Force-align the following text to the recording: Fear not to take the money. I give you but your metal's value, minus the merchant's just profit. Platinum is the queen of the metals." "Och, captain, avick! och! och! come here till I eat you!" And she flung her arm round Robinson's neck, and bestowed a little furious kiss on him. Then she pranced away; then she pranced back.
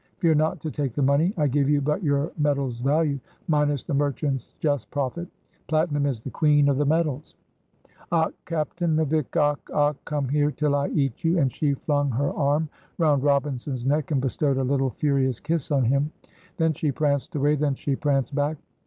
Fear 0.17 0.33
not 0.33 0.59
to 0.61 0.71
take 0.71 0.93
the 0.95 1.03
money. 1.03 1.31
I 1.37 1.45
give 1.45 1.69
you 1.69 1.79
but 1.79 2.01
your 2.01 2.31
metal's 2.35 2.79
value, 2.79 3.19
minus 3.47 3.83
the 3.83 3.93
merchant's 3.93 4.55
just 4.59 4.89
profit. 4.89 5.27
Platinum 5.67 6.07
is 6.07 6.21
the 6.21 6.31
queen 6.31 6.67
of 6.69 6.77
the 6.77 6.87
metals." 6.87 7.35
"Och, 8.11 8.33
captain, 8.45 8.95
avick! 8.97 9.35
och! 9.39 9.61
och! 9.69 10.03
come 10.05 10.27
here 10.29 10.49
till 10.49 10.73
I 10.73 10.87
eat 10.87 11.23
you!" 11.23 11.37
And 11.37 11.51
she 11.53 11.75
flung 11.75 12.09
her 12.09 12.33
arm 12.33 12.67
round 12.97 13.21
Robinson's 13.21 13.85
neck, 13.85 14.09
and 14.09 14.19
bestowed 14.19 14.57
a 14.57 14.63
little 14.63 14.89
furious 14.89 15.39
kiss 15.39 15.69
on 15.69 15.83
him. 15.85 16.11
Then 16.57 16.73
she 16.73 16.91
pranced 16.91 17.35
away; 17.35 17.53
then 17.55 17.75
she 17.75 17.95
pranced 17.95 18.33
back. 18.33 18.57